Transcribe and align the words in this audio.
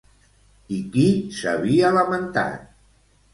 I 0.77 0.79
qui 0.95 1.03
s'havia 1.41 1.93
lamentat? 1.99 2.67